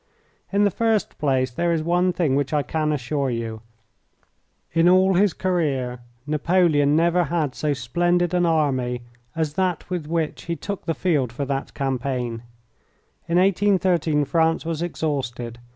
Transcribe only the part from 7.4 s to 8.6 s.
so splendid an